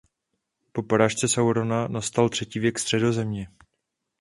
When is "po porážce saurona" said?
0.71-1.87